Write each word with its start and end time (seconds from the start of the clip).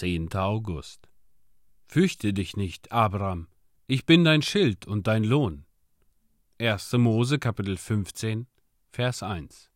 10. 0.00 0.34
August. 0.34 1.10
Fürchte 1.86 2.32
dich 2.32 2.56
nicht, 2.56 2.90
Abraham, 2.90 3.48
ich 3.86 4.06
bin 4.06 4.24
dein 4.24 4.40
Schild 4.40 4.86
und 4.86 5.06
dein 5.06 5.24
Lohn. 5.24 5.66
1. 6.58 6.94
Mose 6.94 7.38
Kapitel 7.38 7.76
15, 7.76 8.46
Vers 8.88 9.22
1. 9.22 9.70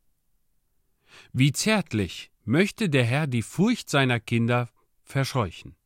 Wie 1.34 1.52
zärtlich 1.52 2.30
möchte 2.42 2.88
der 2.88 3.04
Herr 3.04 3.26
die 3.26 3.42
Furcht 3.42 3.90
seiner 3.90 4.18
Kinder 4.18 4.70
verscheuchen. 5.02 5.76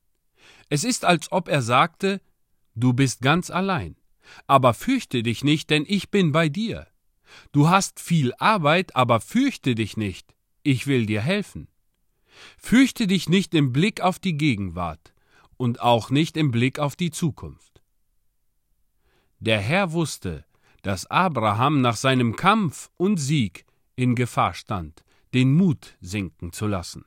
Es 0.69 0.85
ist, 0.85 1.05
als 1.05 1.33
ob 1.33 1.49
er 1.49 1.61
sagte, 1.61 2.21
Du 2.77 2.93
bist 2.93 3.23
ganz 3.23 3.51
allein, 3.51 3.97
aber 4.47 4.73
fürchte 4.73 5.25
dich 5.25 5.43
nicht, 5.43 5.69
denn 5.69 5.85
ich 5.85 6.11
bin 6.11 6.31
bei 6.31 6.49
dir. 6.49 6.87
Du 7.51 7.71
hast 7.71 7.99
viel 7.99 8.33
Arbeit, 8.35 8.95
aber 8.95 9.19
fürchte 9.19 9.75
dich 9.75 9.97
nicht, 9.97 10.33
ich 10.63 10.87
will 10.87 11.07
dir 11.07 11.23
helfen. 11.23 11.67
Fürchte 12.59 13.07
dich 13.07 13.29
nicht 13.29 13.55
im 13.55 13.73
Blick 13.73 14.01
auf 14.01 14.19
die 14.19 14.37
Gegenwart 14.37 15.13
und 15.57 15.81
auch 15.81 16.11
nicht 16.11 16.37
im 16.37 16.51
Blick 16.51 16.79
auf 16.79 16.97
die 16.97 17.11
Zukunft. 17.11 17.83
Der 19.41 19.61
Herr 19.61 19.93
wusste, 19.93 20.45
dass 20.83 21.07
Abraham 21.07 21.81
nach 21.81 21.97
seinem 21.97 22.37
Kampf 22.37 22.91
und 22.97 23.19
Sieg 23.19 23.65
in 23.97 24.15
Gefahr 24.15 24.55
stand, 24.55 25.05
den 25.35 25.55
Mut 25.55 25.97
sinken 26.01 26.53
zu 26.53 26.67
lassen. 26.67 27.05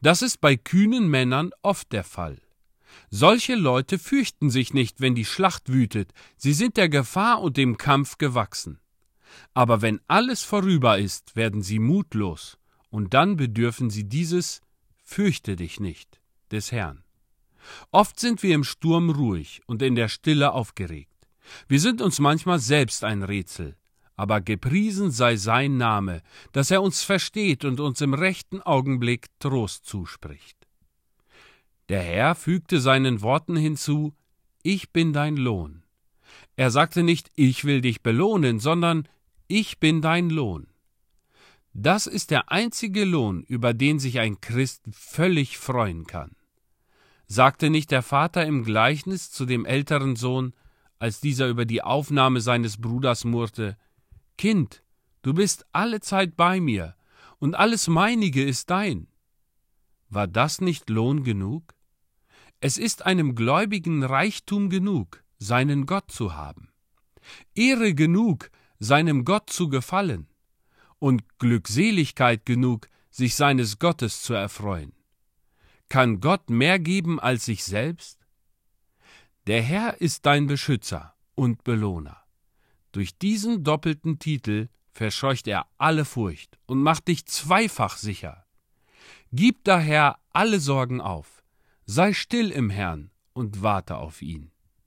Das 0.00 0.22
ist 0.22 0.40
bei 0.40 0.56
kühnen 0.56 1.08
Männern 1.08 1.50
oft 1.62 1.92
der 1.92 2.04
Fall. 2.04 2.40
Solche 3.08 3.54
Leute 3.54 3.98
fürchten 3.98 4.50
sich 4.50 4.74
nicht, 4.74 5.00
wenn 5.00 5.14
die 5.14 5.24
Schlacht 5.24 5.68
wütet, 5.68 6.12
sie 6.36 6.52
sind 6.52 6.76
der 6.76 6.88
Gefahr 6.88 7.40
und 7.40 7.56
dem 7.56 7.76
Kampf 7.76 8.18
gewachsen. 8.18 8.80
Aber 9.54 9.80
wenn 9.80 10.00
alles 10.08 10.42
vorüber 10.42 10.98
ist, 10.98 11.36
werden 11.36 11.62
sie 11.62 11.78
mutlos, 11.78 12.58
und 12.90 13.14
dann 13.14 13.36
bedürfen 13.36 13.90
sie 13.90 14.04
dieses 14.04 14.60
Fürchte 15.02 15.56
dich 15.56 15.80
nicht 15.80 16.20
des 16.50 16.72
Herrn. 16.72 17.02
Oft 17.90 18.18
sind 18.18 18.42
wir 18.42 18.54
im 18.54 18.64
Sturm 18.64 19.10
ruhig 19.10 19.62
und 19.66 19.82
in 19.82 19.94
der 19.94 20.08
Stille 20.08 20.52
aufgeregt. 20.52 21.28
Wir 21.68 21.80
sind 21.80 22.00
uns 22.00 22.18
manchmal 22.18 22.58
selbst 22.58 23.04
ein 23.04 23.22
Rätsel, 23.22 23.76
aber 24.16 24.40
gepriesen 24.40 25.10
sei 25.10 25.36
sein 25.36 25.76
Name, 25.76 26.22
dass 26.52 26.70
er 26.70 26.82
uns 26.82 27.02
versteht 27.02 27.64
und 27.64 27.80
uns 27.80 28.00
im 28.00 28.14
rechten 28.14 28.60
Augenblick 28.60 29.28
Trost 29.38 29.86
zuspricht. 29.86 30.56
Der 31.88 32.02
Herr 32.02 32.34
fügte 32.34 32.80
seinen 32.80 33.22
Worten 33.22 33.56
hinzu 33.56 34.14
Ich 34.62 34.92
bin 34.92 35.12
dein 35.12 35.36
Lohn. 35.36 35.82
Er 36.54 36.70
sagte 36.70 37.02
nicht 37.02 37.30
Ich 37.34 37.64
will 37.64 37.80
dich 37.80 38.02
belohnen, 38.02 38.60
sondern 38.60 39.08
Ich 39.48 39.80
bin 39.80 40.00
dein 40.00 40.30
Lohn. 40.30 40.69
Das 41.72 42.06
ist 42.06 42.30
der 42.30 42.50
einzige 42.50 43.04
Lohn, 43.04 43.42
über 43.44 43.74
den 43.74 43.98
sich 43.98 44.18
ein 44.18 44.40
Christ 44.40 44.82
völlig 44.90 45.58
freuen 45.58 46.06
kann. 46.06 46.34
Sagte 47.26 47.70
nicht 47.70 47.92
der 47.92 48.02
Vater 48.02 48.44
im 48.44 48.64
Gleichnis 48.64 49.30
zu 49.30 49.46
dem 49.46 49.64
älteren 49.64 50.16
Sohn, 50.16 50.52
als 50.98 51.20
dieser 51.20 51.48
über 51.48 51.64
die 51.64 51.82
Aufnahme 51.82 52.40
seines 52.40 52.76
Bruders 52.80 53.24
murrte 53.24 53.78
Kind, 54.36 54.82
du 55.22 55.32
bist 55.32 55.64
alle 55.72 56.00
Zeit 56.00 56.36
bei 56.36 56.60
mir, 56.60 56.96
und 57.38 57.54
alles 57.54 57.88
meinige 57.88 58.44
ist 58.44 58.70
dein. 58.70 59.06
War 60.08 60.26
das 60.26 60.60
nicht 60.60 60.90
Lohn 60.90 61.22
genug? 61.22 61.74
Es 62.60 62.76
ist 62.78 63.06
einem 63.06 63.34
Gläubigen 63.34 64.02
Reichtum 64.02 64.68
genug, 64.68 65.22
seinen 65.38 65.86
Gott 65.86 66.10
zu 66.10 66.34
haben, 66.34 66.68
Ehre 67.54 67.94
genug, 67.94 68.50
seinem 68.78 69.24
Gott 69.24 69.50
zu 69.50 69.68
gefallen, 69.68 70.26
und 71.00 71.40
Glückseligkeit 71.40 72.46
genug, 72.46 72.88
sich 73.10 73.34
seines 73.34 73.80
Gottes 73.80 74.22
zu 74.22 74.34
erfreuen. 74.34 74.92
Kann 75.88 76.20
Gott 76.20 76.48
mehr 76.48 76.78
geben 76.78 77.18
als 77.18 77.46
sich 77.46 77.64
selbst? 77.64 78.20
Der 79.48 79.62
Herr 79.62 80.00
ist 80.00 80.26
dein 80.26 80.46
Beschützer 80.46 81.16
und 81.34 81.64
Belohner. 81.64 82.22
Durch 82.92 83.18
diesen 83.18 83.64
doppelten 83.64 84.20
Titel 84.20 84.68
verscheucht 84.92 85.48
er 85.48 85.66
alle 85.78 86.04
Furcht 86.04 86.58
und 86.66 86.82
macht 86.82 87.08
dich 87.08 87.26
zweifach 87.26 87.96
sicher. 87.96 88.46
Gib 89.32 89.64
daher 89.64 90.18
alle 90.32 90.60
Sorgen 90.60 91.00
auf, 91.00 91.42
sei 91.84 92.12
still 92.12 92.50
im 92.50 92.70
Herrn 92.70 93.10
und 93.32 93.62
warte 93.62 93.96
auf 93.96 94.22
ihn. 94.22 94.52